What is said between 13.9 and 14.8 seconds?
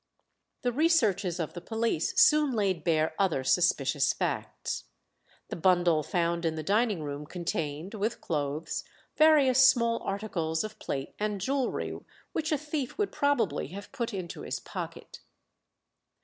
put into his